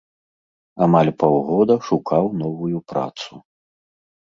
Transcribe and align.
Амаль 0.85 1.11
паўгода 1.25 1.77
шукаў 1.89 2.33
новую 2.41 2.83
працу. 2.95 3.31